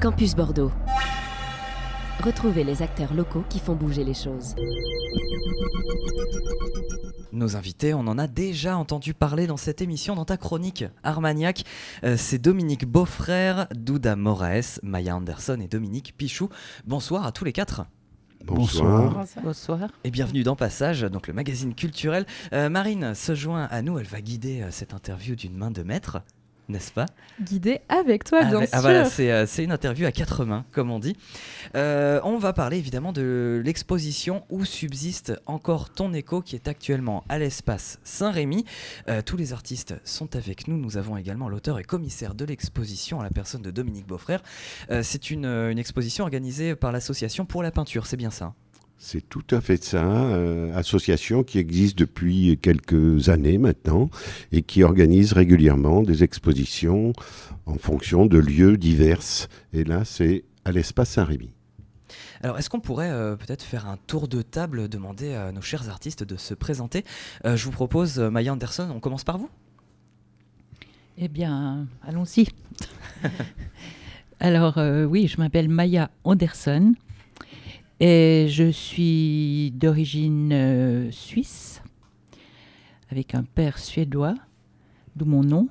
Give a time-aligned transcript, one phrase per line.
[0.00, 0.72] Campus Bordeaux.
[2.24, 4.54] Retrouvez les acteurs locaux qui font bouger les choses.
[7.32, 11.64] Nos invités, on en a déjà entendu parler dans cette émission, dans ta chronique Armagnac.
[12.02, 16.48] Euh, c'est Dominique Beaufrère, Douda Moraes, Maya Anderson et Dominique Pichou.
[16.86, 17.84] Bonsoir à tous les quatre.
[18.42, 19.26] Bonsoir.
[19.44, 19.90] Bonsoir.
[20.04, 22.24] Et bienvenue dans Passage, donc le magazine culturel.
[22.54, 25.82] Euh, Marine se joint à nous, elle va guider euh, cette interview d'une main de
[25.82, 26.22] maître
[26.70, 27.06] n'est-ce pas
[27.40, 28.68] Guidé avec toi, bien ah, sûr.
[28.72, 31.16] Ah voilà, c'est, c'est une interview à quatre mains, comme on dit.
[31.74, 37.24] Euh, on va parler évidemment de l'exposition Où subsiste encore ton écho, qui est actuellement
[37.28, 38.64] à l'espace Saint-Rémy.
[39.08, 40.76] Euh, tous les artistes sont avec nous.
[40.76, 44.42] Nous avons également l'auteur et commissaire de l'exposition, à la personne de Dominique Beaufrère.
[44.90, 48.54] Euh, c'est une, une exposition organisée par l'association pour la peinture, c'est bien ça
[49.02, 54.10] c'est tout à fait ça, euh, association qui existe depuis quelques années maintenant
[54.52, 57.14] et qui organise régulièrement des expositions
[57.64, 59.48] en fonction de lieux divers.
[59.72, 61.50] Et là, c'est à l'espace Saint-Rémy.
[62.42, 65.88] Alors, est-ce qu'on pourrait euh, peut-être faire un tour de table, demander à nos chers
[65.88, 67.04] artistes de se présenter?
[67.46, 69.48] Euh, Je vous propose, Maya Anderson, on commence par vous
[71.16, 72.48] Eh bien, allons-y.
[74.40, 76.92] Alors, oui, je m'appelle Maya Anderson.
[78.02, 81.82] Et je suis d'origine euh, suisse,
[83.10, 84.34] avec un père suédois,
[85.16, 85.68] d'où mon nom.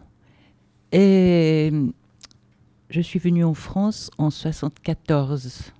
[0.92, 1.72] Et
[2.92, 5.72] je suis venue en France en 74.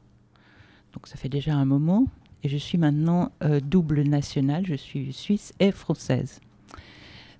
[0.94, 2.08] Donc ça fait déjà un moment.
[2.44, 4.66] Et je suis maintenant euh, double nationale.
[4.66, 6.40] Je suis suisse et française.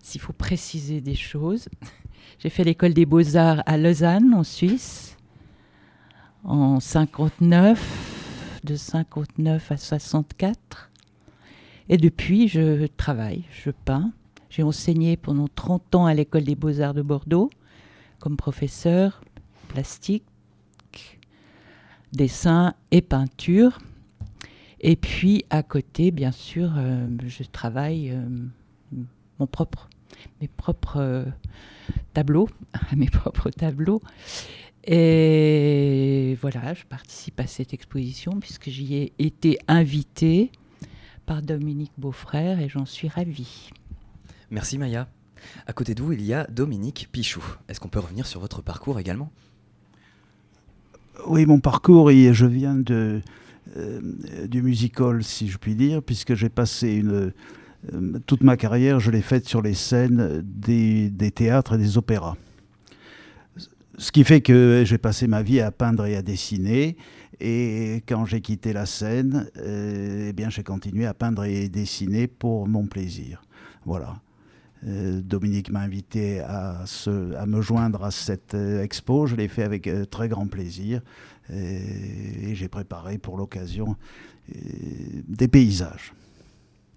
[0.04, 1.68] S'il faut préciser des choses,
[2.40, 5.18] j'ai fait l'école des beaux-arts à Lausanne, en Suisse,
[6.44, 8.09] en 59
[8.64, 10.92] de 59 à 64.
[11.90, 14.12] Et depuis, je travaille, je peins.
[14.50, 17.50] J'ai enseigné pendant 30 ans à l'école des beaux-arts de Bordeaux
[18.20, 19.22] comme professeur
[19.70, 20.24] plastique,
[22.12, 23.80] dessin et peinture.
[24.82, 29.90] Et puis à côté, bien sûr, euh, je travaille euh, propre,
[30.42, 31.26] mes propres euh,
[32.14, 32.50] tableaux,
[32.96, 34.02] mes propres tableaux.
[34.86, 40.52] Et voilà, je participe à cette exposition puisque j'y ai été invitée
[41.26, 43.70] par Dominique Beaufrère et j'en suis ravie.
[44.52, 45.08] Merci Maya.
[45.68, 47.44] À côté de vous, il y a Dominique Pichou.
[47.68, 49.32] Est-ce qu'on peut revenir sur votre parcours également?
[51.28, 53.22] Oui, mon parcours, je viens de,
[53.78, 57.32] euh, du musical, si je puis dire, puisque j'ai passé une,
[57.94, 61.98] euh, toute ma carrière, je l'ai faite sur les scènes des, des théâtres et des
[61.98, 62.36] opéras.
[64.00, 66.96] Ce qui fait que j'ai passé ma vie à peindre et à dessiner.
[67.42, 72.28] Et quand j'ai quitté la scène, euh, eh bien, j'ai continué à peindre et dessiner
[72.28, 73.42] pour mon plaisir.
[73.86, 74.22] Voilà.
[74.88, 76.86] Euh, Dominique m'a invité à,
[77.46, 79.28] me joindre à cette euh, expo.
[79.28, 81.02] Je l'ai fait avec très grand plaisir.
[81.52, 83.98] Et, et j'ai préparé pour l'occasion
[84.48, 86.14] des paysages.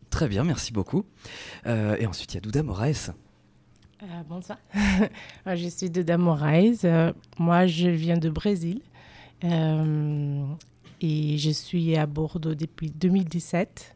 [0.08, 1.04] Très bien, merci beaucoup.
[1.66, 3.10] et ensuite, il y a Douda Moraes.
[4.02, 4.58] Euh, bonsoir.
[5.46, 6.84] je suis Duda Moraes.
[6.84, 8.80] Euh, moi, je viens de Brésil.
[9.44, 10.44] Euh,
[11.00, 13.94] et je suis à Bordeaux depuis 2017.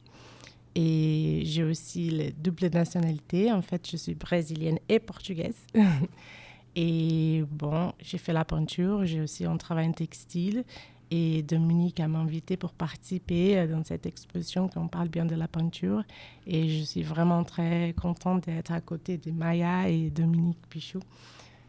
[0.77, 3.50] Et j'ai aussi la double nationalité.
[3.50, 5.56] En fait, je suis brésilienne et portugaise.
[6.77, 9.06] et bon, j'ai fait la peinture.
[9.06, 10.65] J'ai aussi un travail en textile.
[11.11, 15.47] Et Dominique m'a invité pour participer euh, dans cette exposition qu'on parle bien de la
[15.47, 16.03] peinture.
[16.47, 21.03] Et je suis vraiment très contente d'être à côté de Maya et Dominique Pichot.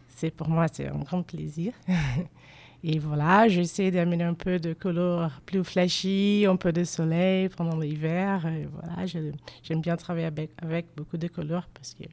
[0.09, 1.73] C'est pour moi, c'est un grand plaisir.
[2.83, 7.77] et voilà, j'essaie d'amener un peu de couleurs plus flashy, un peu de soleil pendant
[7.77, 8.49] l'hiver.
[8.73, 12.05] Voilà, j'aime bien travailler avec, avec, beaucoup de couleurs parce que,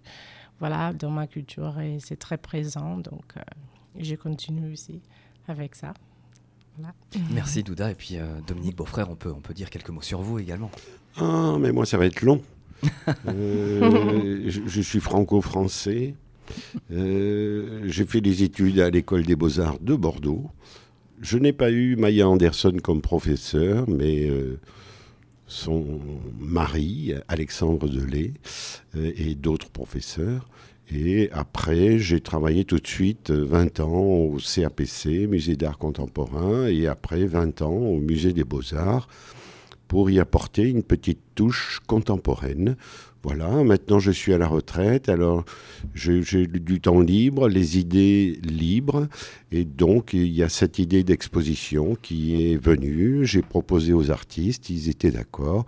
[0.60, 2.98] voilà, dans ma culture, c'est très présent.
[2.98, 3.40] Donc, euh,
[3.98, 5.00] je continue aussi
[5.48, 5.94] avec ça.
[7.32, 7.90] Merci Douda.
[7.90, 10.70] Et puis euh, Dominique Beaufrère, on peut, on peut dire quelques mots sur vous également.
[11.16, 12.42] Ah, mais moi ça va être long.
[13.28, 16.14] Euh, je, suis franco-français.
[16.92, 20.50] Euh, j'ai fait des études à l'école des beaux-arts de Bordeaux.
[21.20, 24.30] Je n'ai pas eu Maya Anderson comme professeur, mais
[25.46, 26.00] son
[26.38, 28.34] mari, Alexandre Delay,
[28.94, 30.46] et d'autres professeurs.
[30.92, 36.86] Et après, j'ai travaillé tout de suite 20 ans au CAPC, Musée d'art contemporain, et
[36.86, 39.08] après 20 ans au Musée des beaux-arts,
[39.88, 42.76] pour y apporter une petite touche contemporaine
[43.24, 45.46] voilà, maintenant je suis à la retraite, alors
[45.94, 49.08] j'ai du temps libre, les idées libres,
[49.50, 54.68] et donc il y a cette idée d'exposition qui est venue, j'ai proposé aux artistes,
[54.68, 55.64] ils étaient d'accord,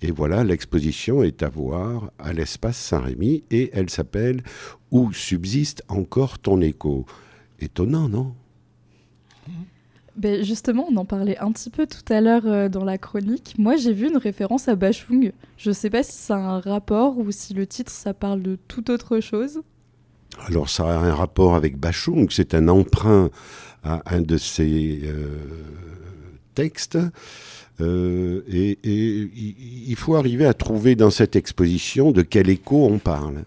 [0.00, 4.44] et voilà, l'exposition est à voir à l'espace Saint-Rémy, et elle s'appelle
[4.92, 7.04] Où subsiste encore ton écho
[7.58, 8.32] Étonnant, non?
[10.16, 13.54] Ben justement, on en parlait un petit peu tout à l'heure euh, dans la chronique.
[13.58, 15.32] Moi, j'ai vu une référence à Bachung.
[15.56, 18.42] Je ne sais pas si ça a un rapport ou si le titre, ça parle
[18.42, 19.62] de toute autre chose.
[20.46, 23.30] Alors ça a un rapport avec Bachung, c'est un emprunt
[23.84, 25.38] à un de ses euh,
[26.54, 26.98] textes.
[27.80, 33.44] Euh, et, il faut arriver à trouver dans cette exposition de quel écho on parle.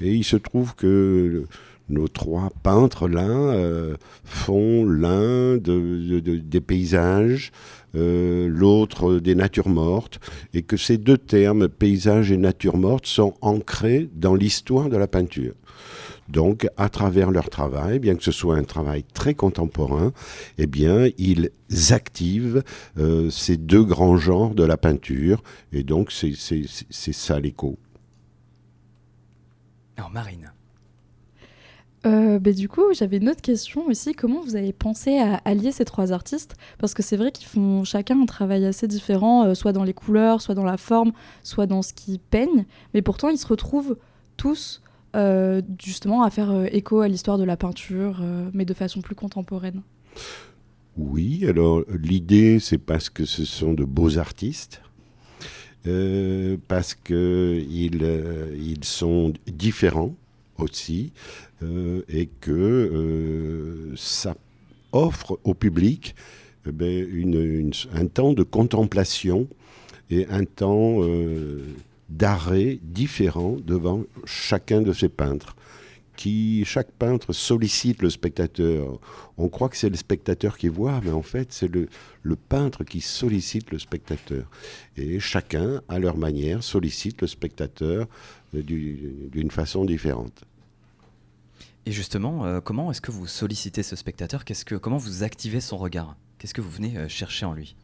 [0.00, 1.44] Et il se trouve que
[1.88, 7.52] nos trois peintres là euh, font l'un des paysages,
[7.94, 10.20] l'autre des natures mortes,
[10.54, 15.08] et que ces deux termes, paysage et nature morte, sont ancrés dans l'histoire de la
[15.08, 15.54] peinture.
[16.28, 20.12] Donc, à travers leur travail, bien que ce soit un travail très contemporain,
[20.58, 21.50] eh bien, ils
[21.90, 22.62] activent
[22.98, 25.42] euh, ces deux grands genres de la peinture.
[25.72, 26.34] Et donc, c'est
[27.12, 27.78] ça l'écho.
[29.96, 30.52] Alors, Marine.
[32.06, 34.12] Euh, bah, du coup, j'avais une autre question aussi.
[34.12, 36.54] Comment vous avez pensé à allier ces trois artistes?
[36.78, 39.94] Parce que c'est vrai qu'ils font chacun un travail assez différent, euh, soit dans les
[39.94, 41.12] couleurs, soit dans la forme,
[41.42, 42.66] soit dans ce qu'ils peignent.
[42.94, 43.96] Mais pourtant, ils se retrouvent
[44.36, 44.82] tous
[45.16, 48.20] euh, justement à faire écho à l'histoire de la peinture,
[48.52, 49.82] mais de façon plus contemporaine.
[50.96, 54.82] Oui, alors l'idée, c'est parce que ce sont de beaux artistes,
[56.68, 60.14] parce qu'ils ils sont différents
[60.58, 61.12] aussi,
[61.62, 64.36] et que ça
[64.92, 66.14] offre au public
[66.66, 69.48] eh ben, un temps de contemplation
[70.10, 71.00] et un temps
[72.08, 75.54] d'arrêt différent devant chacun de ces peintres.
[76.16, 78.98] Qui, chaque peintre sollicite le spectateur.
[79.36, 81.88] On croit que c'est le spectateur qui voit, mais en fait, c'est le,
[82.48, 84.50] peintre qui sollicite le spectateur.
[84.96, 88.08] Et chacun, à leur manière, sollicite le spectateur
[88.56, 90.42] euh, d'une façon différente.
[91.88, 94.44] Et justement, euh, comment est-ce que vous sollicitez ce spectateur
[94.82, 97.76] Comment vous activez son regard Qu'est-ce que vous venez euh, chercher en lui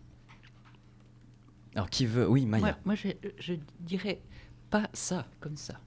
[1.75, 2.79] alors, qui veut Oui, Maya.
[2.85, 3.09] Moi, je,
[3.39, 4.21] je, dirais
[4.69, 5.81] pas ça comme ça.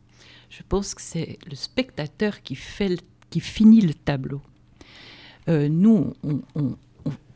[0.50, 3.00] Je pense que c'est le spectateur qui, fait
[3.30, 4.42] qui finit le tableau.
[5.48, 6.16] Euh, nous,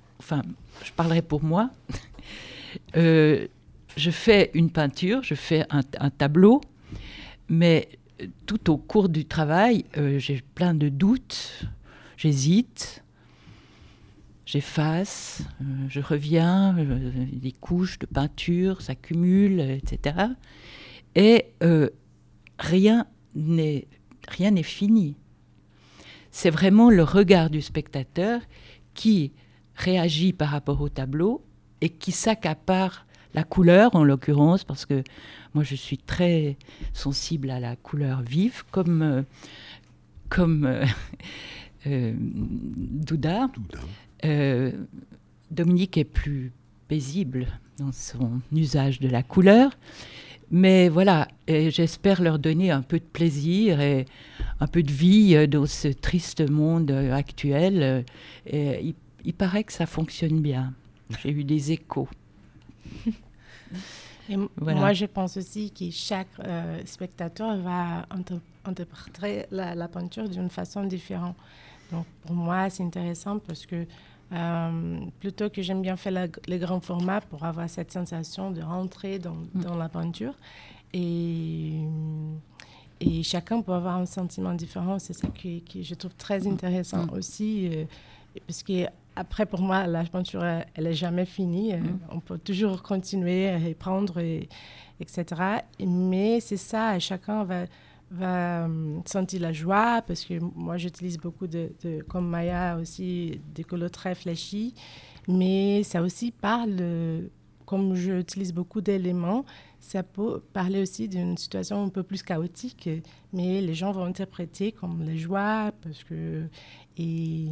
[0.10, 1.70] je parlerai pour moi.
[2.96, 3.48] Je
[4.10, 6.60] fais une peinture, je fais un, tableau,
[7.50, 7.88] mais
[8.46, 11.66] tout au cours du travail, euh, j'ai plein de doutes,
[12.18, 13.04] j'hésite,
[14.46, 20.28] j'efface, euh, je reviens, euh, des couches de peinture s'accumulent, etc.
[21.16, 21.46] Et
[22.58, 23.88] rien n'est
[24.28, 25.18] rien n'est fini.
[26.32, 28.42] C'est vraiment le regard du spectateur
[28.94, 29.34] qui
[29.76, 31.44] réagit par rapport au tableau
[31.82, 35.04] et qui s'accapare la couleur en l'occurrence parce que
[35.54, 36.58] moi je suis très
[36.94, 39.24] sensible à la couleur vive comme
[40.30, 40.70] comme
[41.86, 43.50] Douda.
[44.26, 44.72] Euh,
[45.50, 46.52] Dominique est plus
[46.88, 47.48] paisible
[47.78, 49.72] dans son usage de la couleur.
[50.54, 54.06] Mais voilà, j'espère leur donner un peu de plaisir et
[54.60, 58.04] un peu de vie euh, dans ce triste monde euh, actuel.
[58.46, 58.94] Et
[59.24, 60.74] il, paraît que ça fonctionne bien.
[61.24, 62.10] J'ai eu des échos.
[64.60, 66.30] Moi, je pense aussi que chaque
[66.86, 68.06] spectateur va
[68.64, 71.36] interpréter la, la peinture d'une façon différente.
[71.92, 73.86] Donc, pour moi, c'est intéressant parce que
[74.34, 79.20] euh, plutôt que j'aime bien faire les grands formats pour avoir cette sensation de rentrer
[79.20, 79.62] dans, mm.
[79.64, 80.34] dans la peinture.
[80.94, 81.82] Et,
[83.02, 85.00] et, chacun peut avoir un sentiment différent.
[85.00, 86.48] C'est ça que, je trouve très mm.
[86.48, 87.14] intéressant mm.
[87.14, 87.70] aussi.
[87.72, 87.86] Euh,
[88.48, 91.74] parce que après, pour moi, la peinture, elle n'est jamais finie.
[91.74, 94.48] Euh, on peut toujours continuer à reprendre, et,
[95.00, 95.26] etc.
[95.80, 97.66] Mais c'est ça, chacun va
[98.12, 101.72] va euh, sentir la joie parce que moi j'utilise beaucoup de,
[102.10, 104.74] comme Maya aussi des couleurs très flashy
[105.30, 107.30] mais ça aussi parle
[107.66, 109.46] comme j'utilise beaucoup d'éléments
[109.80, 112.90] ça peut parler aussi d'une situation un peu plus chaotique
[113.32, 116.44] mais les gens vont interpréter comme la joie parce que
[116.98, 117.48] et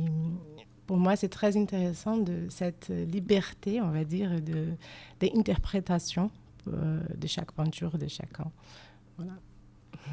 [0.89, 4.69] pour moi c'est très intéressant de cette liberté on va dire de
[5.19, 6.31] d'interprétation
[6.67, 8.49] euh, de chaque peinture de chacun
[9.15, 9.33] voilà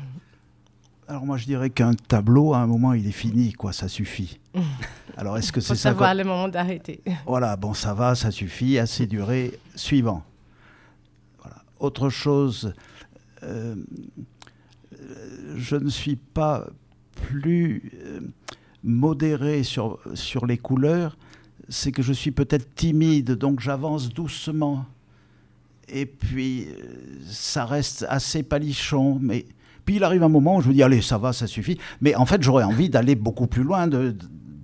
[1.08, 4.40] alors moi je dirais qu'un tableau, à un moment, il est fini, quoi, ça suffit.
[5.16, 7.00] Alors est-ce que c'est ça savoir le moment d'arrêter.
[7.26, 10.24] Voilà, bon, ça va, ça suffit, assez duré, suivant.
[11.40, 11.62] Voilà.
[11.78, 12.74] Autre chose,
[13.44, 13.76] euh,
[15.56, 16.66] je ne suis pas
[17.12, 18.20] plus euh,
[18.84, 21.16] modéré sur, sur les couleurs,
[21.68, 24.84] c'est que je suis peut-être timide, donc j'avance doucement.
[25.88, 29.46] Et puis, euh, ça reste assez palichon, mais
[29.84, 31.78] puis il arrive un moment où je me dis, allez, ça va, ça suffit.
[32.00, 33.88] Mais en fait, j'aurais envie d'aller beaucoup plus loin,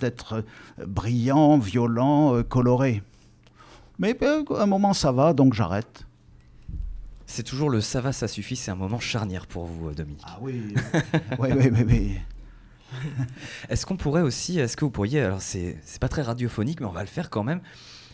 [0.01, 0.43] être
[0.85, 3.01] brillant, violent, coloré.
[3.99, 6.05] Mais à un moment, ça va, donc j'arrête.
[7.25, 10.21] C'est toujours le ça va, ça suffit, c'est un moment charnière pour vous, Dominique.
[10.25, 10.61] Ah oui,
[11.39, 11.83] oui, oui, oui.
[11.87, 12.17] oui.
[13.69, 16.91] est-ce qu'on pourrait aussi, est-ce que vous pourriez, alors c'est pas très radiophonique, mais on
[16.91, 17.61] va le faire quand même,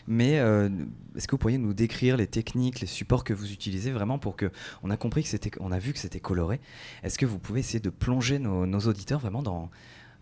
[0.06, 0.68] mais euh,
[1.16, 4.36] est-ce que vous pourriez nous décrire les techniques, les supports que vous utilisez vraiment pour
[4.36, 4.50] que
[4.82, 6.60] on a compris que c'était, on a vu que c'était coloré.
[7.02, 9.70] Est-ce que vous pouvez essayer de plonger nos, auditeurs vraiment dans,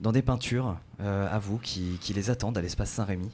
[0.00, 3.30] dans des peintures euh, à vous qui, qui, les attendent à l'espace Saint-Rémy?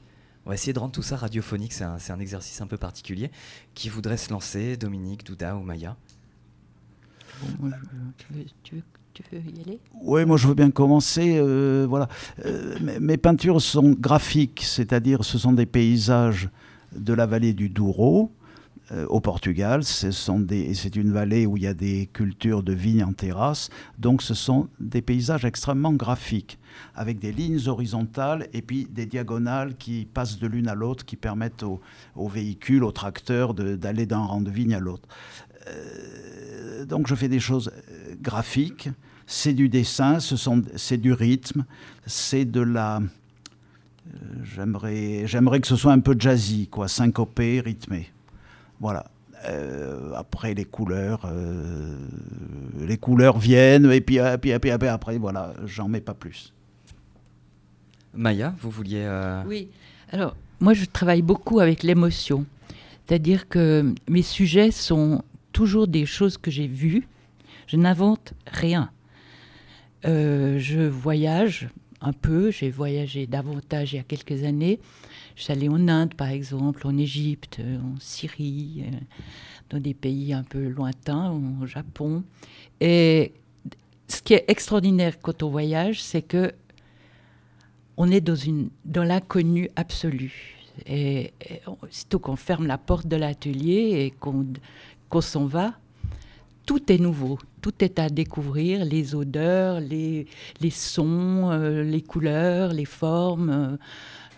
[0.46, 1.72] On va essayer de rendre tout ça radiophonique.
[1.72, 3.30] C'est un, un, exercice un peu particulier.
[3.72, 4.76] Qui voudrait se lancer?
[4.76, 5.96] Dominique, Douda ou Maya?
[8.62, 8.82] Tu veux
[9.14, 11.38] tu veux y aller Oui, moi je veux bien commencer.
[11.38, 12.08] Euh, voilà.
[12.44, 16.50] Euh, mes peintures sont graphiques, c'est-à-dire ce sont des paysages
[16.94, 18.32] de la vallée du Douro.
[18.92, 23.14] Euh, au Portugal, c'est une vallée où il y a des cultures de vignes en
[23.14, 26.58] terrasse, donc ce sont des paysages extrêmement graphiques,
[26.94, 31.16] avec des lignes horizontales et puis des diagonales qui passent de l'une à l'autre, qui
[31.16, 31.80] permettent aux,
[32.28, 35.08] véhicules, aux tracteurs d'aller d'un rang de vigne à l'autre.
[36.86, 37.70] Donc je fais des choses
[38.20, 38.88] graphique,
[39.26, 41.64] c'est du dessin, c'est du rythme,
[42.06, 43.00] c'est de la...
[44.06, 48.10] Euh, j'aimerais que ce soit un peu jazzy, quoi, syncopé, rythmé.
[48.80, 49.06] Voilà.
[49.46, 51.96] Euh, après les couleurs, euh,
[52.80, 56.54] les couleurs viennent et puis, puis, puis, puis après voilà, j'en mets pas plus.
[58.14, 59.06] Maya, vous vouliez
[59.46, 59.68] Oui.
[60.10, 62.46] Alors moi je travaille beaucoup avec l'émotion,
[63.06, 65.22] c'est-à-dire que mes sujets sont
[65.54, 67.08] toujours des choses que j'ai vues
[67.66, 68.90] je n'invente rien.
[70.04, 71.68] Euh, je voyage
[72.00, 74.80] un peu, j'ai voyagé davantage il y a quelques années.
[75.36, 78.96] Je suis allée en Inde, par exemple, en Égypte, en Syrie, euh,
[79.70, 81.32] dans des pays un peu lointains,
[81.62, 82.22] au Japon.
[82.80, 83.32] Et
[84.08, 86.52] ce qui est extraordinaire quand on voyage, c'est que
[87.96, 88.36] on est dans,
[88.84, 90.56] dans l'inconnu absolu.
[90.86, 91.60] Et, et
[92.20, 94.44] qu'on ferme la porte de l'atelier et qu'on
[95.20, 95.74] s'en va,
[96.66, 100.26] tout est nouveau, tout est à découvrir, les odeurs, les,
[100.60, 103.76] les sons, euh, les couleurs, les formes, euh,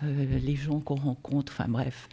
[0.04, 2.08] euh, les gens qu'on rencontre, enfin bref.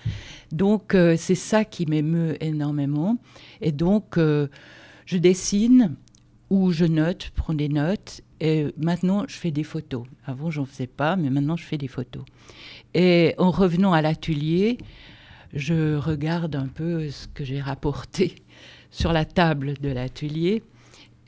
[0.51, 3.17] Donc c'est ça qui m'émeut énormément.
[3.61, 5.95] Et donc je dessine
[6.49, 8.21] ou je note, je prends des notes.
[8.39, 10.05] Et maintenant, je fais des photos.
[10.25, 12.23] Avant, j'en faisais pas, mais maintenant, je fais des photos.
[12.93, 14.77] Et en revenant à l'atelier,
[15.53, 18.35] je regarde un peu ce que j'ai rapporté
[18.91, 20.63] sur la table de l'atelier.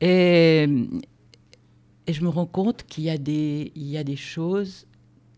[0.01, 0.67] Et,
[2.07, 4.85] je me rends compte qu'il y, a des, choses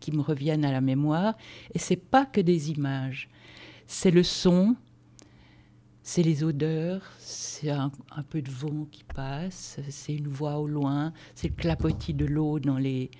[0.00, 1.34] qui me reviennent à la mémoire.
[1.74, 3.28] Et c'est pas que des images.
[3.86, 4.76] C'est le son,
[6.02, 7.90] c'est les odeurs, c'est un,
[8.28, 12.58] peu de vent qui passe, c'est une voix au loin, c'est le clapotis de l'eau
[12.58, 13.10] dans les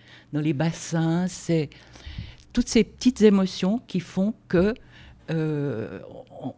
[0.53, 1.71] bassins, c'est
[2.53, 4.75] toutes ces petites émotions qui font que
[5.31, 6.01] euh,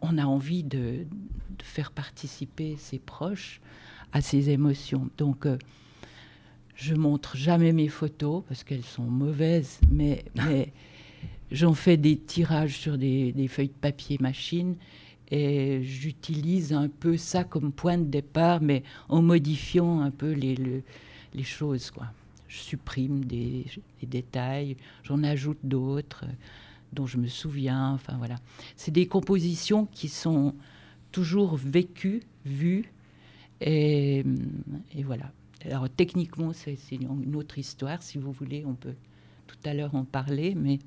[0.01, 1.05] on a envie de,
[1.63, 3.61] faire participer ses proches
[4.13, 5.09] à ces émotions.
[5.17, 5.57] Donc, euh,
[6.75, 10.73] je montre jamais mes photos parce qu'elles sont mauvaises, mais, mais
[11.51, 14.75] j'en fais des tirages sur des, feuilles de papier machine
[15.29, 20.57] et j'utilise un peu ça comme point de départ, mais en modifiant un peu les,
[21.33, 21.91] les choses.
[21.91, 22.07] Quoi.
[22.47, 23.65] Je supprime des,
[24.01, 26.25] des détails, j'en ajoute d'autres
[26.93, 27.91] dont je me souviens.
[27.93, 28.37] Enfin voilà,
[28.75, 30.55] c'est des compositions qui sont
[31.11, 32.91] toujours vécues, vues,
[33.59, 34.23] et,
[34.95, 35.31] et voilà.
[35.65, 38.01] Alors techniquement, c'est une autre histoire.
[38.01, 38.95] Si vous voulez, on peut
[39.47, 40.79] tout à l'heure en parler, mais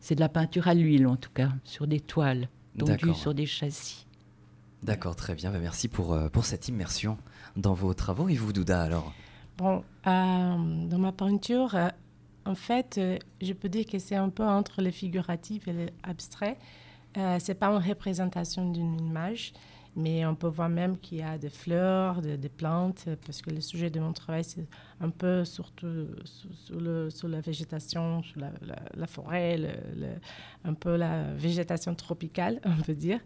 [0.00, 3.46] c'est de la peinture à l'huile en tout cas, sur des toiles, tondues sur des
[3.46, 4.06] châssis.
[4.82, 5.52] D'accord, très bien.
[5.52, 7.16] Bah, merci pour, euh, pour cette immersion
[7.56, 8.28] dans vos travaux.
[8.28, 9.12] Et vous, Douda, alors?
[9.56, 11.88] Bon, euh, dans ma peinture, euh,
[12.44, 15.72] en fait, euh, je peux dire que c'est un peu entre le figuratif et
[16.06, 16.58] l'abstrait.
[17.16, 19.52] Euh, c'est pas une représentation d'une image,
[19.94, 23.60] mais on peut voir même qu'il y a des fleurs, des, plantes, parce que le
[23.60, 24.66] sujet de mon travail, c'est
[25.00, 29.58] un peu surtout sur, la végétation, sur la, forêt,
[30.64, 33.20] un peu la végétation tropicale, on peut dire.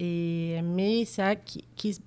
[0.00, 2.00] Mais ça qui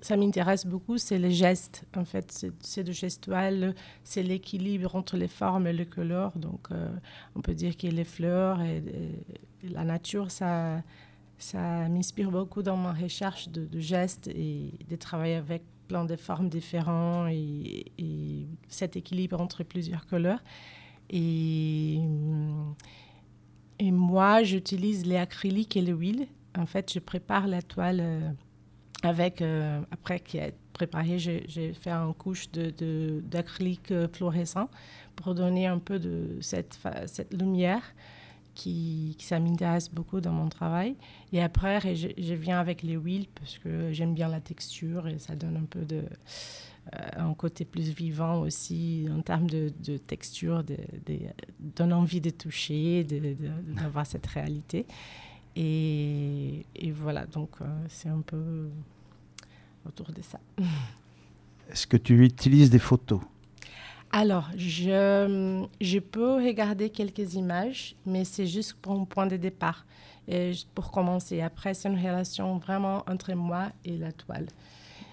[0.00, 1.84] ça m'intéresse beaucoup, c'est le geste.
[1.96, 6.36] En fait, c'est du gestuel, c'est l'équilibre entre les formes et les couleurs.
[6.36, 6.88] Donc, euh,
[7.34, 8.82] on peut dire que les fleurs et,
[9.62, 10.82] la nature, ça,
[11.38, 16.48] ça m'inspire beaucoup dans ma recherche de, gestes et de travailler avec plein de formes
[16.48, 20.42] différentes et, cet équilibre entre plusieurs couleurs.
[21.10, 21.98] Et,
[23.78, 26.26] et moi, j'utilise les acryliques et l'huile.
[26.56, 28.34] En fait, je prépare la toile.
[29.04, 34.70] Euh, avec, euh, après qui est préparer, j'ai fait une couche d'acrylique de, fluorescent
[35.14, 37.82] pour donner un peu de cette, cette lumière
[38.54, 40.96] qui, qui ça m'intéresse beaucoup dans mon travail.
[41.32, 45.36] Et après, je, viens avec les huiles parce que j'aime bien la texture et ça
[45.36, 46.02] donne un peu de
[46.94, 51.18] euh, un côté plus vivant aussi en termes de, de texture, de, de,
[51.58, 54.86] donne envie de toucher, d'avoir cette réalité.
[55.56, 58.70] Et, et voilà, donc euh, c'est un peu
[59.86, 60.38] autour de ça.
[61.70, 63.20] Est-ce que tu utilises des photos?
[64.12, 69.86] Alors, je, je peux regarder quelques images, mais c'est juste pour un point de départ,
[70.26, 71.40] et pour commencer.
[71.40, 74.46] Après, c'est une relation vraiment entre moi et la toile.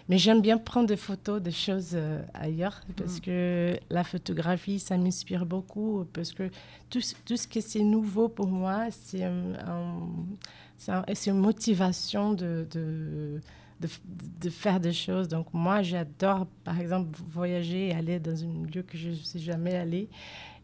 [0.09, 3.21] Mais j'aime bien prendre des photos des choses euh, ailleurs parce mm.
[3.21, 6.49] que la photographie, ça m'inspire beaucoup parce que
[6.89, 13.41] tout, tout ce qui est nouveau pour moi, c'est une motivation de, de,
[13.79, 15.27] de, faire des choses.
[15.27, 19.39] Donc moi, j'adore, par exemple, voyager et aller dans un lieu que je ne suis
[19.39, 20.09] jamais allée.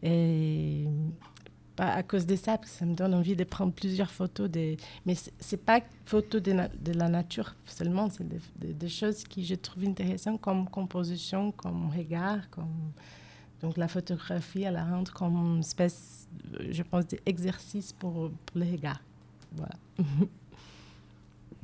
[0.02, 0.86] Et
[1.76, 4.50] pas à cause de ça, parce que ça me donne envie de prendre plusieurs photos.
[4.50, 4.76] Des...
[5.06, 6.52] Mais ce n'est pas photos de,
[6.92, 12.48] la nature seulement, c'est des, des, choses qui je trouve intéressantes comme composition, comme regard.
[12.50, 12.92] Comme...
[13.60, 16.28] Donc la photographie, elle la rend comme une espèce,
[16.70, 19.00] je pense, d'exercice pour, pour le regard.
[19.52, 19.74] Voilà.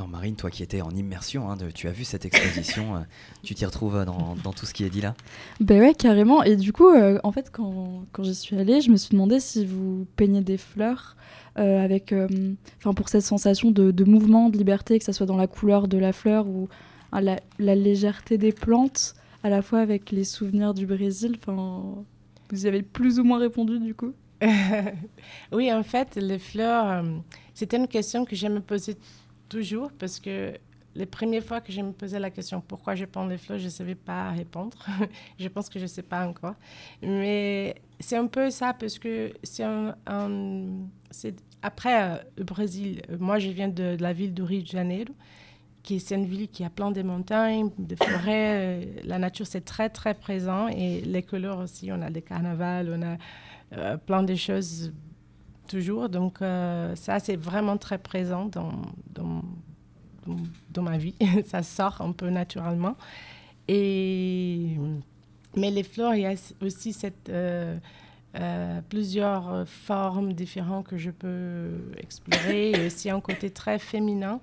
[0.00, 3.00] Non, Marine, toi qui étais en immersion, hein, tu as vu cette exposition, euh,
[3.42, 5.14] tu t'y retrouves euh, dans, dans, tout ce qui est dit là?
[5.60, 6.42] Ben ouais, carrément.
[6.42, 9.40] Et du coup, euh, en fait, quand, quand j'y suis allée, je me suis demandé
[9.40, 11.16] si vous peignez des fleurs
[11.56, 12.14] avec,
[12.78, 15.88] enfin, pour cette sensation de, de, mouvement, de liberté, que ce soit dans la couleur
[15.88, 16.70] de la fleur ou
[17.12, 21.36] la, la, légèreté des plantes, à la fois avec les souvenirs du Brésil.
[21.38, 22.02] Enfin,
[22.50, 24.14] vous y avez plus ou moins répondu du coup?
[25.52, 27.04] Oui, en fait, les fleurs,
[27.52, 28.96] c'était une question que j'aime poser
[29.50, 30.54] toujours parce que
[30.94, 33.64] les premières fois que je me posais la question pourquoi je peins les fleurs, je
[33.64, 34.78] ne savais pas répondre.
[35.38, 36.54] je pense que je ne sais pas encore.
[37.02, 39.94] Mais c'est un peu ça parce que c'est un,
[41.62, 45.14] après euh, le Brésil, moi je viens de, la ville de Rio de Janeiro,
[45.82, 48.84] qui est une ville qui a plein de montagnes, de forêts.
[48.84, 51.90] Euh, la nature c'est très très présent et les couleurs aussi.
[51.92, 53.16] On a des carnavals, on a
[53.72, 54.92] euh, plein de choses
[55.70, 56.08] toujours.
[56.08, 58.82] Donc, euh, ça, c'est vraiment très présent dans,
[59.14, 61.14] dans, ma vie.
[61.46, 62.96] ça sort un peu naturellement.
[63.68, 64.76] Et,
[65.56, 67.78] mais les fleurs, il y a aussi cette, euh,
[68.36, 72.72] euh, plusieurs formes différentes que je peux explorer.
[72.72, 74.40] et aussi un côté très féminin.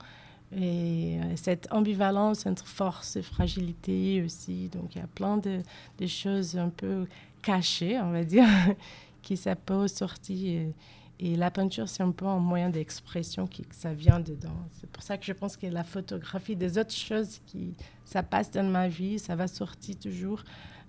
[0.58, 4.70] Et cette ambivalence entre force et fragilité aussi.
[4.70, 5.60] Donc, il y a plein de,
[6.08, 7.06] choses un peu
[7.42, 8.48] cachées, on va dire,
[9.22, 10.72] qui ça peut sortir.
[11.20, 14.56] Et la peinture, c'est un peu un moyen d'expression qui ça vient dedans.
[14.80, 17.74] C'est pour ça que je pense que la photographie, des autres choses qui
[18.06, 20.44] ça passe dans ma vie, ça va sortir toujours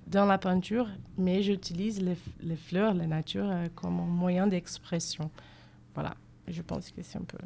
[0.07, 2.03] dans la peinture, mais j'utilise
[2.41, 5.31] les, fleurs, la nature euh, comme un moyen d'expression.
[5.95, 6.15] Voilà,
[6.47, 7.39] je pense que c'est un peu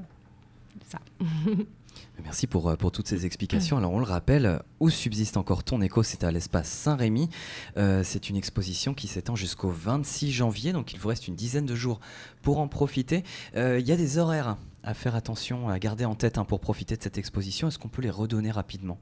[0.87, 0.99] ça.
[2.25, 3.77] Merci pour, euh, pour toutes ces explications.
[3.77, 6.03] Alors on le rappelle, où subsiste encore ton écho?
[6.03, 7.29] C'est à l'espace Saint-Rémy.
[7.77, 11.67] Euh, c'est une exposition qui s'étend jusqu'au 26 janvier, donc il vous reste une dizaine
[11.67, 12.01] de jours
[12.43, 13.25] pour en profiter.
[13.57, 16.61] Euh, il y a des horaires à faire attention, à garder en tête hein, pour
[16.61, 17.69] profiter de cette exposition.
[17.69, 18.99] Est-ce qu'on peut les redonner rapidement?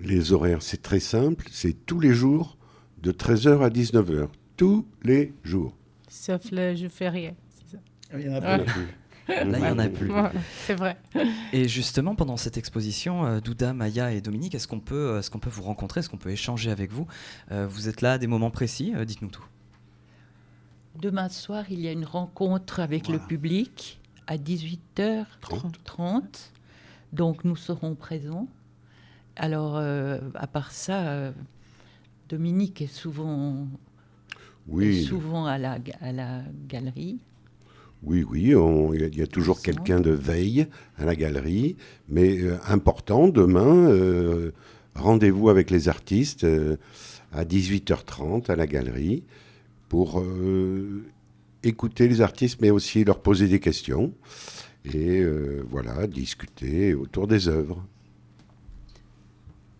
[0.00, 2.58] Les horaires, c'est très simple, c'est tous les jours
[3.02, 4.28] de 13h à 19h.
[4.56, 5.76] Tous les jours.
[6.08, 7.34] Sauf le jour férié.
[8.12, 8.86] Il y en a plus.
[9.28, 10.10] Là, il n'y en a plus.
[10.66, 10.96] C'est vrai.
[11.52, 15.30] Et justement, pendant cette exposition, euh, Douda, Maya et Dominique, est-ce qu'on peut, euh, est
[15.30, 17.06] qu'on peut vous rencontrer Est-ce qu'on peut échanger avec vous
[17.50, 19.44] euh, Vous êtes là à des moments précis Dites-nous tout.
[21.00, 26.22] Demain soir, il y a une rencontre avec le public à 18h30.
[27.12, 28.46] Donc, nous serons présents.
[29.36, 31.32] Alors, à part ça,
[32.28, 33.66] Dominique est souvent,
[34.68, 35.00] oui.
[35.00, 37.18] est souvent à, la, à la galerie.
[38.06, 38.54] Oui, oui,
[38.94, 40.66] il y, a toujours quelqu'un de veille
[40.98, 41.76] à la galerie,
[42.08, 44.52] mais euh, important, demain, euh,
[44.94, 46.76] rendez-vous avec les artistes euh,
[47.32, 49.24] à 18h30 à la galerie
[49.88, 50.22] pour
[51.62, 54.12] écouter les artistes, mais aussi leur poser des questions
[54.92, 55.24] et
[55.70, 57.84] voilà, discuter autour des œuvres.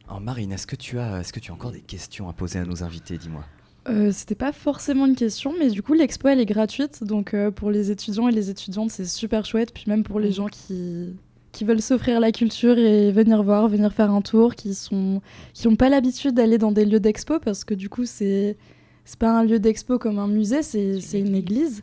[0.06, 2.60] Alors Marine, est-ce que, tu as, est-ce que tu as encore des questions à poser
[2.60, 3.44] à nos invités, dis-moi?
[3.88, 7.04] Euh, c'était pas forcément une question, mais du coup, l'expo, elle est gratuite.
[7.04, 9.72] Donc, euh, pour les étudiants et les étudiantes, c'est super chouette.
[9.74, 10.32] Puis, même pour les mm.
[10.32, 11.14] gens qui,
[11.52, 15.20] qui veulent s'offrir la culture et venir voir, venir faire un tour, qui sont
[15.52, 18.56] qui n'ont pas l'habitude d'aller dans des lieux d'expo, parce que du coup, c'est
[19.04, 21.82] c'est pas un lieu d'expo comme un musée, c'est une église.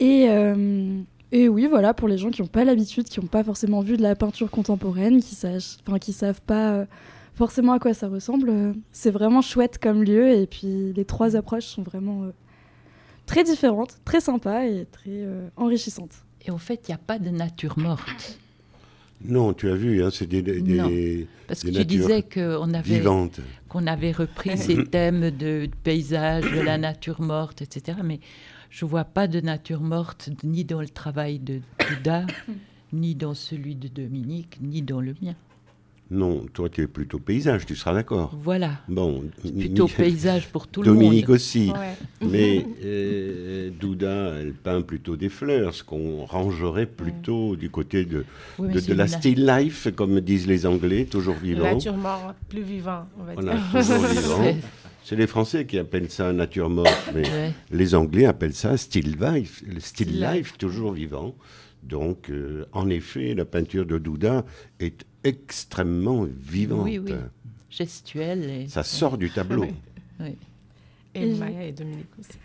[0.00, 0.98] Et, euh,
[1.30, 3.96] et oui, voilà, pour les gens qui n'ont pas l'habitude, qui n'ont pas forcément vu
[3.96, 6.86] de la peinture contemporaine, qui ne qui savent pas
[7.36, 8.48] forcément à quoi ça ressemble.
[8.50, 12.30] Euh, C'est vraiment chouette comme lieu et puis les trois approches sont vraiment euh,
[13.26, 16.24] très différentes, très sympas et très euh, enrichissantes.
[16.44, 18.38] Et au fait, il n'y a pas de nature morte.
[19.24, 23.02] Non, tu as vu, hein, c'est des, des- Parce que Des tu disais qu'on avait,
[23.68, 27.98] qu'on avait repris ces thèmes de, de paysage, de la nature morte, etc.
[28.04, 28.20] Mais
[28.70, 32.26] je ne vois pas de nature morte ni dans le travail de Douda,
[32.92, 35.34] ni dans celui de Dominique, ni dans le mien.
[36.08, 38.32] Non, toi tu es plutôt paysage, tu seras d'accord.
[38.40, 38.80] Voilà.
[38.88, 41.34] Bon, Plutôt paysage pour tout Dominique le monde.
[41.34, 41.72] aussi.
[41.72, 41.94] Ouais.
[42.30, 48.24] Mais euh, Douda, elle peint plutôt des fleurs, ce qu'on rangerait plutôt du côté de,
[48.58, 51.74] Oui, de, la still life, comme disent les Anglais, toujours La vivant.
[51.74, 53.64] nature morte, plus vivant, on va Voilà, dire.
[53.72, 54.56] toujours vivant.
[55.02, 57.52] C'est les Français qui appellent ça nature morte, mais ouais.
[57.72, 61.34] les Anglais appellent ça still life, Still life, toujours vivant.
[61.82, 64.44] Donc, euh, en effet, la peinture de Douda
[64.80, 66.84] est extrêmement vivante.
[66.84, 67.12] Oui, oui.
[67.70, 68.48] Gestuelle.
[68.48, 68.68] Et...
[68.68, 69.62] Ça sort du tableau.
[69.62, 69.74] Oui.
[70.20, 70.36] oui.
[71.14, 72.38] Et Et- Maya et Dominique aussi.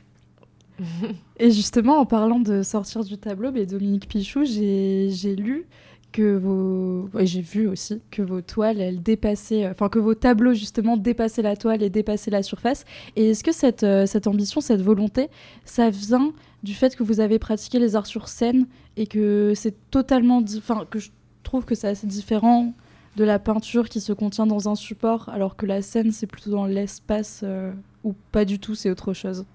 [1.37, 5.65] Et justement, en parlant de sortir du tableau, mais Dominique Pichou, j'ai j'ai lu
[6.11, 7.07] que vos.
[7.13, 9.69] ouais, j'ai vu aussi que vos toiles, elles dépassaient.
[9.69, 12.85] Enfin, que vos tableaux, justement, dépassaient la toile et dépassaient la surface.
[13.15, 15.29] Et est-ce que cette, euh, cette ambition, cette volonté,
[15.65, 18.65] ça vient du fait que vous avez pratiqué les arts sur scène
[18.97, 20.43] et que c'est totalement.
[20.57, 21.09] Enfin, que je
[21.43, 22.73] trouve que c'est assez différent
[23.15, 26.51] de la peinture qui se contient dans un support, alors que la scène, c'est plutôt
[26.51, 27.73] dans l'espace, euh,
[28.03, 29.45] ou pas du tout, c'est autre chose.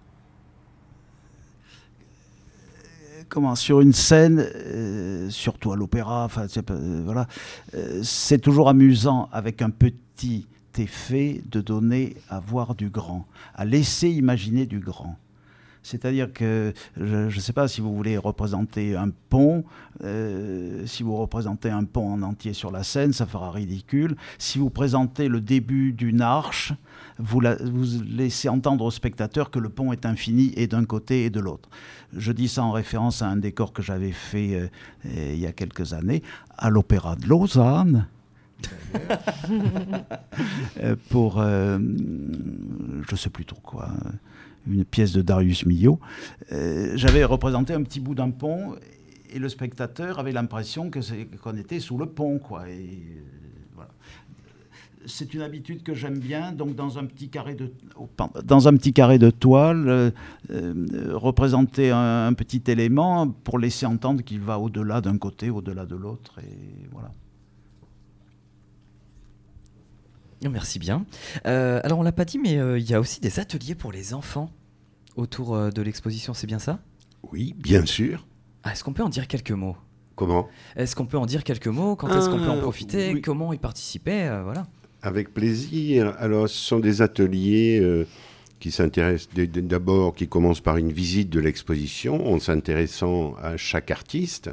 [3.29, 7.27] comment sur une scène, euh, surtout à l'opéra, euh, voilà,
[8.03, 10.47] c'est toujours amusant avec un petit
[10.79, 15.17] effet de donner à voir du grand, à laisser imaginer du grand.
[15.87, 19.65] C'est-à-dire que je ne sais pas si vous voulez représenter un pont,
[20.03, 24.17] euh, si vous représentez un pont en entier sur la scène, ça fera ridicule.
[24.39, 26.73] Si vous présentez le début d'une arche,
[27.19, 31.25] vous, la- vous laissez entendre au spectateur que le pont est infini et d'un côté
[31.25, 31.69] et de l'autre.
[32.17, 34.67] Je dis ça en référence à un décor que j'avais fait euh,
[35.07, 36.23] euh, il y a quelques années
[36.59, 38.09] à l'Opéra de Lausanne.
[41.11, 41.79] Pour, euh,
[43.09, 43.91] je sais plus trop quoi,
[44.67, 45.99] une pièce de Darius Milhaud.
[46.53, 48.75] Euh, J'avais représenté un petit bout d'un pont
[49.31, 51.01] et le spectateur avait l'impression que
[51.39, 52.63] qu'on était sous le pont, quoi.
[52.69, 52.87] Euh,
[53.75, 53.91] voilà.
[55.07, 56.53] C'est une habitude que j'aime bien.
[56.53, 58.09] Donc dans un petit carré de, oh,
[58.45, 60.13] dans un petit carré de toile,
[60.51, 65.87] euh, représenter un, un petit élément pour laisser entendre qu'il va au-delà d'un côté, au-delà
[65.87, 67.13] de l'autre, et voilà.
[67.83, 67.87] Oh,
[70.43, 71.05] Merci bien.
[71.47, 73.91] Euh, alors on l'a pas dit, mais euh, il y a aussi des ateliers pour
[73.93, 74.51] les enfants
[75.17, 76.79] autour euh, de l'exposition, c'est bien ça?
[77.33, 78.27] Oui, bien sûr.
[78.63, 79.77] Ah, Est-ce qu'on peut en dire quelques mots?
[80.15, 80.49] Comment?
[80.77, 81.97] Est-ce qu'on peut en dire quelques mots?
[81.97, 83.13] Quand est-ce qu'on peut en Ah, profiter?
[83.15, 83.21] oui.
[83.23, 84.41] Comment y participer?
[84.45, 84.67] Voilà.
[85.03, 86.15] Avec plaisir.
[86.19, 88.07] Alors, ce sont des ateliers
[88.59, 94.51] qui s'intéressent d'abord, qui commencent par une visite de l'exposition en s'intéressant à chaque artiste.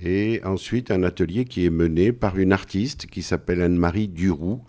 [0.00, 4.60] Et ensuite, un atelier qui est mené par une artiste qui s'appelle Anne-Marie Duroux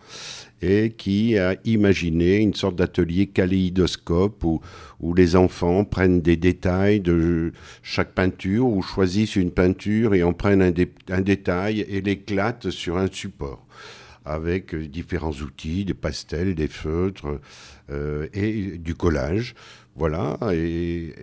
[0.62, 4.60] et qui a imaginé une sorte d'atelier kaléidoscope où,
[5.00, 10.34] où les enfants prennent des détails de chaque peinture ou choisissent une peinture et en
[10.34, 13.66] prennent un, dé- un détail et l'éclatent sur un support
[14.26, 17.40] avec différents outils, des pastels, des feutres
[17.90, 19.56] euh, et du collage.
[19.96, 20.38] Voilà.
[20.54, 21.14] Et,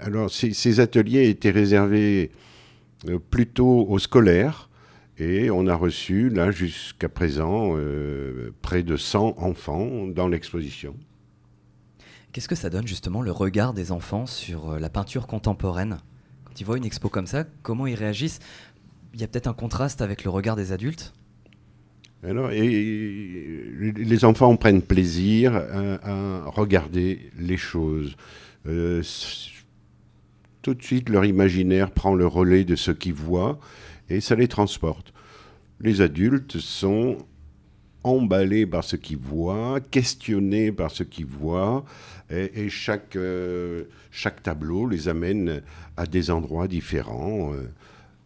[0.00, 2.30] alors, ces, ateliers étaient réservés
[3.30, 4.68] plutôt aux scolaires.
[5.18, 10.94] Et on a reçu, là, jusqu'à présent, euh, près de 100 enfants dans l'exposition.
[12.32, 15.98] Qu'est-ce que ça donne justement le regard des enfants sur euh, la peinture contemporaine?
[16.44, 18.38] Quand ils voient une expo comme ça, comment ils réagissent?
[19.12, 21.12] Il y a peut-être un contraste avec le regard des adultes?
[22.22, 28.16] Alors, et, et les enfants prennent plaisir à, à regarder les choses.
[28.66, 29.02] Euh,
[30.68, 33.58] tout de suite, leur imaginaire prend le relais de ce qu'ils voient
[34.10, 35.14] et ça les transporte.
[35.80, 37.16] Les adultes sont
[38.04, 41.86] emballés par ce qu'ils voient, questionnés par ce qu'ils voient,
[42.28, 42.68] et,
[43.16, 45.62] euh, chaque tableau les amène
[45.96, 47.72] à des endroits différents, euh,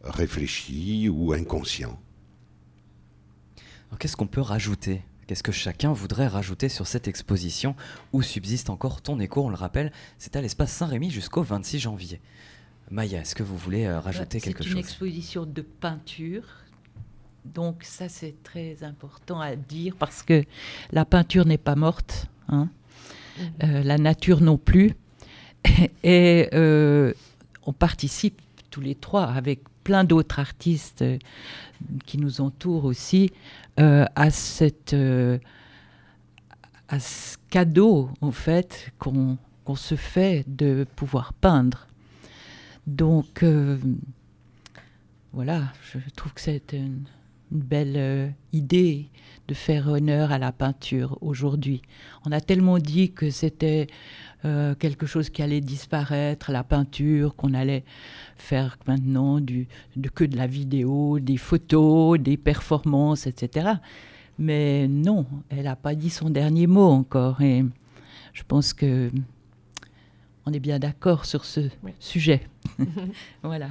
[0.02, 2.00] réfléchis ou inconscients.
[4.00, 5.02] Qu'est-ce qu'on peut rajouter?
[5.26, 7.74] Qu'est-ce que chacun voudrait rajouter sur cette exposition?
[8.12, 12.20] Où subsiste encore ton écho On le rappelle, c'est à l'espace Saint-Rémy jusqu'au 26 janvier.
[12.90, 14.78] Maya, est-ce que vous voulez euh, rajouter C'est quelque une chose?
[14.78, 16.42] exposition de peinture.
[17.44, 20.44] Donc ça, c'est très important à dire parce que
[20.92, 22.68] la peinture n'est pas morte, hein.
[23.62, 24.94] Euh, la nature non plus.
[26.04, 27.14] Et euh,
[27.64, 31.02] on participe tous les trois, avec plein d'autres artistes
[32.06, 33.32] qui nous entourent aussi,
[33.80, 35.38] euh, à, cette, euh,
[36.88, 39.38] à ce cadeau, en fait, qu'on
[39.74, 41.86] se fait de pouvoir peindre.
[42.86, 43.78] Donc, euh,
[45.32, 47.04] voilà, je trouve que c'est une,
[47.52, 49.08] une belle euh, idée
[49.48, 51.82] de faire honneur à la peinture aujourd'hui.
[52.24, 53.88] On a tellement dit que c'était
[54.44, 57.84] euh, quelque chose qui allait disparaître, la peinture, qu'on allait
[58.36, 63.72] faire maintenant du, de, que de la vidéo, des photos, des performances, etc.
[64.38, 67.40] Mais non, elle n'a pas dit son dernier mot encore.
[67.42, 67.64] Et
[68.32, 69.10] je pense que
[70.46, 71.92] on est bien d'accord sur ce Oui.
[72.00, 72.42] sujet.
[73.42, 73.68] voilà.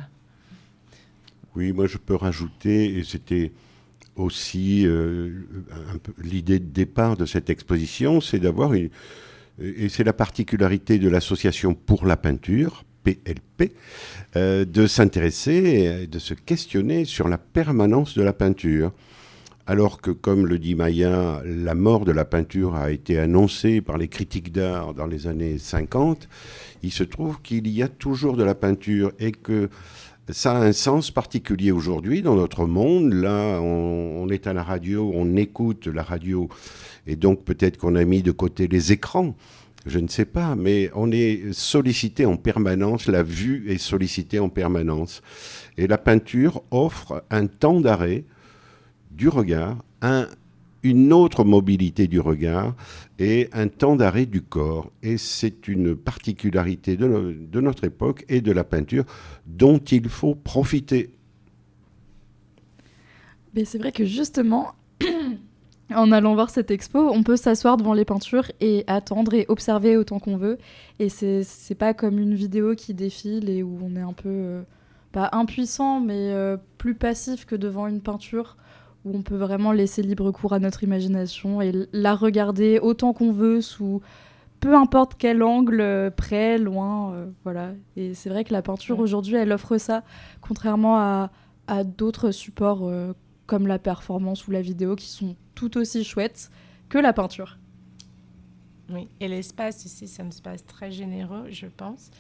[1.56, 3.52] Oui, moi je peux rajouter, et c'était
[4.22, 5.46] aussi euh,
[6.22, 8.90] l'idée de départ de cette exposition, c'est d'avoir une.
[9.62, 13.76] Et c'est la particularité de l'association pour la peinture, PLP,
[14.36, 18.92] euh, de s'intéresser, de se questionner sur la permanence de la peinture.
[19.68, 23.98] Alors que, comme le dit Maya, la mort de la peinture a été annoncée par
[23.98, 26.28] les critiques d'art dans les années 50,
[26.84, 29.70] il se trouve qu'il y a toujours de la peinture et que
[30.30, 33.14] ça a un sens particulier aujourd'hui dans notre monde.
[33.14, 36.48] Là, on, on est à la radio, on écoute la radio,
[37.08, 39.36] et donc peut-être qu'on a mis de côté les écrans.
[39.88, 44.50] Je ne sais pas, mais on est sollicité en permanence, la vue est sollicitée en
[44.50, 45.24] permanence.
[45.78, 48.24] Et la peinture offre un temps d'arrêt
[49.10, 50.28] du regard, un-
[50.84, 52.76] une autre mobilité du regard
[53.20, 54.92] et un temps d'arrêt du corps.
[55.04, 59.06] Et c'est une particularité de, no- de notre époque et de la peinture
[59.46, 61.12] dont il faut profiter.
[63.54, 64.74] Mais c'est vrai que justement,
[65.94, 69.98] en allant voir cette expo, on peut s'asseoir devant les peintures et attendre et observer
[69.98, 70.58] autant qu'on veut.
[71.00, 74.30] Et c'est c'est pas comme une vidéo qui défile et où on est un peu,
[74.30, 74.62] euh,
[75.12, 78.58] pas impuissant, mais euh, plus passif que devant une peinture
[79.06, 83.32] où on peut vraiment laisser libre cours à notre imagination et la regarder autant qu'on
[83.32, 84.02] veut sous
[84.60, 87.72] peu importe quel angle, euh, près, loin, euh, voilà.
[87.96, 89.04] Et c'est vrai que la peinture Ouais.
[89.04, 90.04] aujourd'hui, elle offre ça,
[90.40, 91.32] contrairement à,
[91.68, 93.14] à d'autres supports euh,
[93.48, 96.52] comme la performance ou la vidéo qui sont tout aussi chouettes
[96.90, 97.58] que la peinture.
[98.92, 102.12] Oui, et l'espace ici, c'est un espace très généreux, je pense.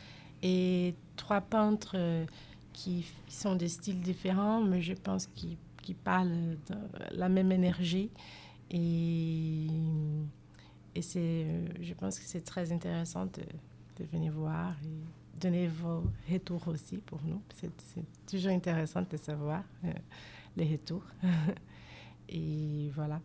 [0.41, 2.25] Et trois peintres euh,
[2.73, 6.75] qui sont des styles différents, mais je pense qu'ils qui parlent de
[7.11, 8.11] la même énergie.
[8.69, 9.67] Et,
[10.95, 13.43] et c'est, euh, je pense que c'est très intéressant de,
[14.11, 17.39] venir voir et donner vos retours aussi pour nous.
[17.53, 19.93] C'est, c'est toujours intéressant de savoir euh,
[20.57, 21.05] les retours.
[22.29, 23.21] et voilà.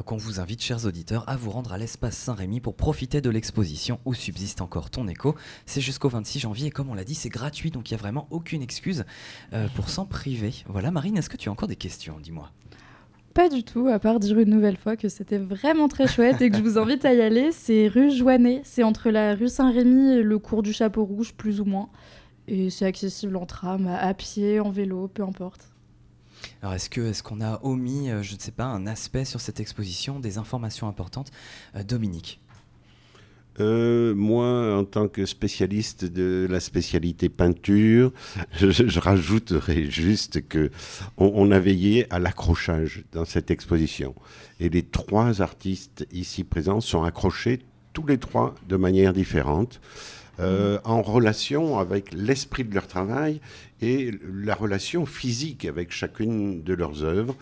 [0.00, 3.28] Donc on vous invite, chers auditeurs, à vous rendre à l'espace Saint-Rémy pour profiter de
[3.28, 5.34] l'exposition où subsiste encore ton écho.
[5.66, 8.00] C'est jusqu'au 26 janvier et comme on l'a dit, c'est gratuit, donc il n'y a
[8.00, 9.04] vraiment aucune excuse
[9.52, 10.54] euh, pour s'en priver.
[10.68, 12.50] Voilà, Marine, est-ce que tu as encore des questions Dis-moi?
[13.34, 16.48] Pas du tout, à part dire une nouvelle fois que c'était vraiment très chouette et
[16.48, 17.52] que je vous invite à y aller.
[17.52, 21.60] C'est rue Joannet, c'est entre la rue Saint-Rémy et le cours du Chapeau Rouge, plus
[21.60, 21.90] ou moins.
[22.48, 25.70] Et c'est accessible en tram, à à pied, en vélo, peu importe.
[26.62, 29.40] Alors est-ce que est-ce qu'on a omis, euh, je ne sais pas, un aspect sur
[29.40, 31.30] cette exposition, des informations importantes
[31.74, 32.40] Euh, Dominique?
[33.58, 38.12] Euh, moi, en tant que spécialiste de la spécialité peinture,
[38.52, 40.70] je, je rajouterai juste que
[41.16, 44.14] on, on a veillé à l'accrochage dans cette exposition.
[44.60, 47.60] Et les trois artistes ici présents sont accrochés
[47.92, 49.80] tous les trois de manière différente,
[50.40, 53.40] euh, en relation avec l'esprit de leur travail
[53.80, 57.36] et la relation physique avec chacune de leurs œuvres.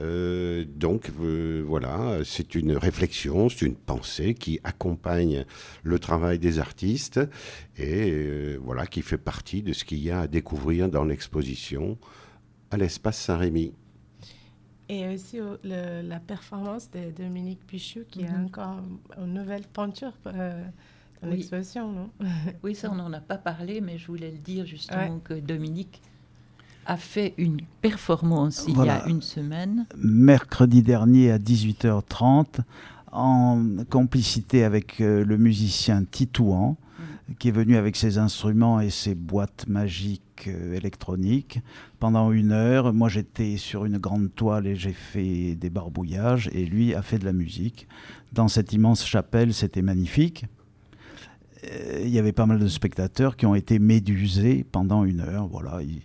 [0.00, 5.44] Euh, donc euh, voilà, c'est une réflexion, c'est une pensée qui accompagne
[5.84, 7.20] le travail des artistes
[7.76, 11.96] et euh, voilà qui fait partie de ce qu'il y a à découvrir dans l'exposition
[12.72, 13.72] à l'espace Saint-Rémy.
[14.88, 18.44] Et aussi le- la performance de Dominique Pichou, qui a Mhm.
[18.46, 18.76] encore
[19.24, 20.12] une nouvelle peinture
[21.26, 21.36] Oui.
[21.36, 22.10] l'exposition, non
[22.62, 25.20] Oui, ça, on n'en a pas parlé, mais je voulais le dire justement Ouais.
[25.24, 26.00] que Dominique
[26.86, 29.86] a fait une performance il y a une semaine.
[29.96, 32.58] mercredi dernier à 18h30
[33.12, 36.76] en complicité avec euh, le musicien Titouan
[37.38, 41.60] qui est venu avec ses instruments et ses boîtes magiques euh, électroniques
[41.98, 42.92] pendant une heure.
[42.92, 47.18] Moi j'étais sur une grande toile et j'ai fait des barbouillages et lui a fait
[47.18, 47.88] de la musique.
[48.34, 50.44] Dans cette immense chapelle, c'était magnifique.
[51.70, 55.46] Euh, Il y avait pas mal de spectateurs qui ont été médusés pendant une heure.
[55.48, 56.02] Voilà, il-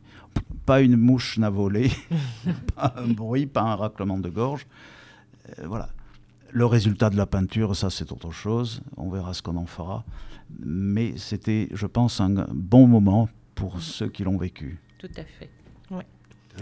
[0.66, 1.90] pas une mouche n'a volé,
[2.76, 4.68] pas un bruit, pas un raclement de gorge.
[5.60, 5.90] Euh, voilà.
[6.52, 8.82] Le résultat de la peinture, ça c'est autre chose.
[8.98, 10.04] On verra ce qu'on en fera.
[10.60, 14.80] Mais c'était, je pense, un bon moment pour ceux qui l'ont vécu.
[14.98, 15.50] Tout à fait.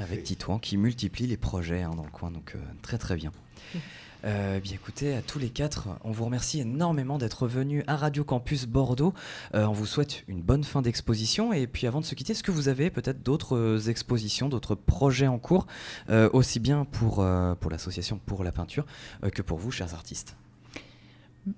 [0.01, 3.31] Avec Titouan qui multiplie les projets hein, dans le coin, donc euh, très très bien.
[4.27, 8.25] Euh, bien écoutez, à tous les quatre, on vous remercie énormément d'être venus à Radio
[8.25, 9.13] Campus Bordeaux.
[9.55, 11.53] Euh, on vous souhaite une bonne fin d'exposition.
[11.53, 14.75] Et puis avant de se quitter, est-ce que vous avez peut-être d'autres euh, expositions, d'autres
[14.75, 15.65] projets en cours,
[16.09, 17.25] euh, aussi bien pour,
[17.61, 18.85] pour l'association pour la peinture
[19.33, 20.35] que pour vous, chers artistes?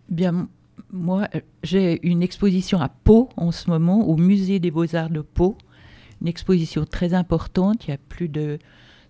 [0.07, 0.47] Bien,
[0.91, 1.27] moi,
[1.63, 5.57] j'ai une exposition à Pau en ce moment, au Musée des Beaux-Arts de Pau.
[6.21, 7.87] Une exposition très importante.
[7.87, 8.59] Il y a plus de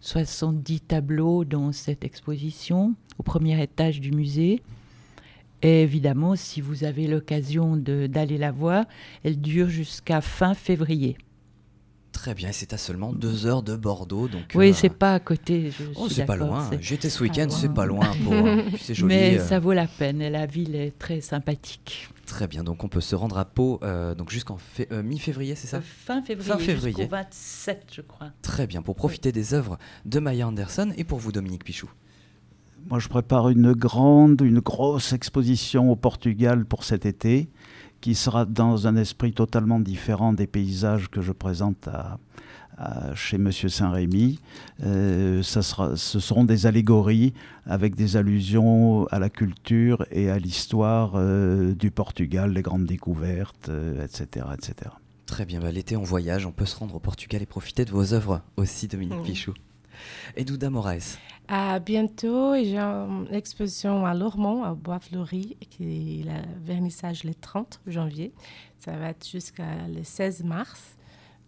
[0.02, 4.62] 70 tableaux dans cette exposition, au premier étage du musée.
[5.62, 8.86] Évidemment, si vous avez l'occasion d'aller la voir,
[9.24, 11.18] elle dure jusqu'à fin février.
[12.22, 14.28] Très bien, et c'est à seulement deux heures de Bordeaux.
[14.28, 15.72] Donc, Oui, euh, c'est pas à côté.
[15.72, 16.70] je Oh, c'est pas loin.
[16.82, 18.12] J'étais ce week-end, c'est pas loin.
[18.26, 19.16] Pour, euh, c'est joli.
[19.16, 22.10] Mais euh, ça vaut la peine et la ville est très sympathique.
[22.26, 25.56] Très bien, donc on peut se rendre à Pau euh, donc jusqu'en fé- euh, mi-février,
[25.56, 26.94] c'est ça Euh, fin février, Fin février.
[26.98, 28.32] jusqu'au 27, je crois.
[28.42, 31.90] Très bien, pour profiter des œuvres de Maya Anderson et pour vous, Dominique Pichou.
[32.90, 37.50] Moi, je prépare une grande, une grosse exposition au Portugal pour cet été,
[38.02, 42.18] qui sera dans un esprit totalement différent des paysages que je présente à,
[42.78, 44.40] à- chez Monsieur Saint-Rémy.
[44.84, 47.34] Euh, ça sera, ce seront des allégories
[47.66, 53.70] avec des allusions à la culture et à l'histoire euh, du Portugal, les grandes découvertes,
[53.70, 54.92] euh, etc., etc.
[55.26, 57.92] Très bien, bah, l'été on voyage, on peut se rendre au Portugal et profiter de
[57.92, 59.22] vos œuvres aussi, Dominique.
[59.24, 59.54] Pichou.
[60.36, 61.18] Et Douda Moraes.
[61.48, 67.82] À bientôt, j'ai une exposition à Lormont, à Bois-Fleuri, qui est le vernissage le 30
[67.88, 68.32] janvier.
[68.78, 70.96] Ça va être jusqu'à le 16 mars.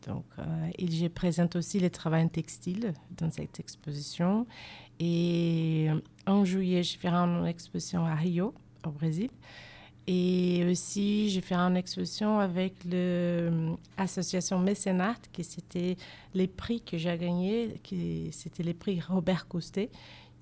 [0.08, 0.44] Donc, euh,
[0.78, 4.48] et je présente aussi les travaux textiles dans cette exposition.
[5.00, 5.88] Et
[6.26, 8.54] en juillet, je ferai une exposition à Rio,
[8.86, 9.30] au Brésil.
[10.14, 12.74] Et aussi, je ferai une exposition avec
[13.98, 15.96] l'association Mécénat, qui c'était
[16.34, 19.90] les prix que j'ai gagnés, qui c'était les prix Robert Coustet,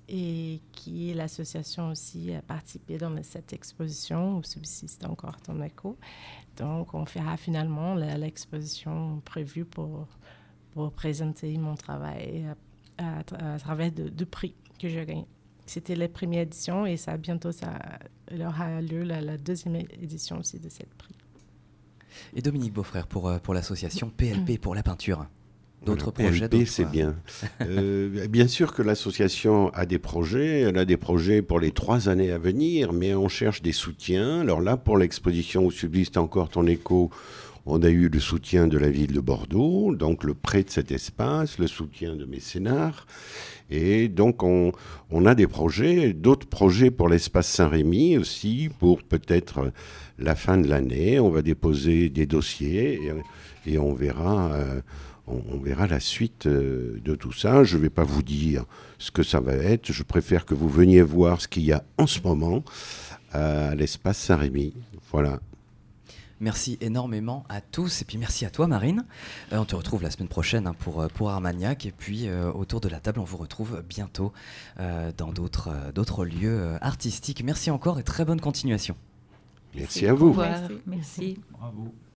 [0.08, 5.96] et qui l'association aussi a participé dans cette exposition où subsiste encore ton écho.
[6.56, 10.08] Donc, on fera finalement l'exposition prévue pour,
[10.96, 12.44] présenter mon travail
[12.98, 13.22] à,
[13.60, 15.28] travers de prix que j'ai gagnés.
[15.70, 17.78] C'était la première édition et ça bientôt ça
[18.32, 21.14] il aura lieu la, la deuxième édition aussi de cette prix.
[22.34, 25.26] Et Dominique Beaufrère pour, euh, pour l'association PLP pour la peinture.
[25.86, 27.14] D'autres Voilà, projets PLP, c'est bien.
[27.60, 32.08] Euh, bien sûr que l'association a des projets, elle a des projets pour les trois
[32.08, 34.40] années à venir, mais on cherche des soutiens.
[34.40, 37.10] Alors là, pour l'exposition où subsiste encore ton écho,
[37.70, 40.90] on a eu le soutien de la ville de Bordeaux, donc le prêt de cet
[40.90, 43.06] espace, le soutien de mécénards.
[43.70, 44.72] Et donc, on,
[45.24, 49.72] a des projets, d'autres projets pour l'espace Saint-Rémy aussi, pour peut-être
[50.18, 51.20] la fin de l'année.
[51.20, 53.00] On va déposer des dossiers
[53.66, 54.52] et, on verra.
[54.52, 54.80] euh,
[55.28, 57.62] on verra la suite euh, de tout ça.
[57.62, 58.64] Je ne vais pas vous dire
[58.98, 59.92] ce que ça va être.
[59.92, 62.64] Je préfère que vous veniez voir ce qu'il y a en ce moment
[63.36, 64.74] euh, à l'espace Saint-Rémy.
[65.12, 65.38] Voilà.
[66.40, 69.04] Merci énormément à tous et puis merci à toi Marine.
[69.52, 72.50] Euh, on te retrouve la semaine prochaine hein, pour, euh, pour Armagnac et puis euh,
[72.50, 74.32] autour de la table on vous retrouve bientôt
[74.78, 77.44] euh, dans d'autres euh, d'autres lieux euh, artistiques.
[77.44, 78.96] Merci encore et très bonne continuation.
[79.74, 80.32] Merci à vous.
[80.34, 80.78] Merci.
[80.86, 81.40] Merci.
[81.52, 81.94] Bravo.